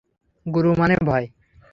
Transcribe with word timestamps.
গুরু 0.45 0.71
মানে 0.77 0.95
ভয়! 1.05 1.25